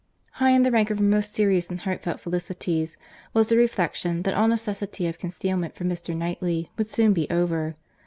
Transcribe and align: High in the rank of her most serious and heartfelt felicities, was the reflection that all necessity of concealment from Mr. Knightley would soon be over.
High 0.31 0.49
in 0.49 0.63
the 0.63 0.71
rank 0.71 0.89
of 0.89 0.97
her 0.97 1.03
most 1.03 1.35
serious 1.35 1.69
and 1.69 1.79
heartfelt 1.81 2.19
felicities, 2.21 2.97
was 3.35 3.49
the 3.49 3.55
reflection 3.57 4.23
that 4.23 4.33
all 4.33 4.47
necessity 4.47 5.05
of 5.05 5.19
concealment 5.19 5.75
from 5.75 5.89
Mr. 5.89 6.15
Knightley 6.17 6.71
would 6.75 6.89
soon 6.89 7.13
be 7.13 7.29
over. 7.29 7.75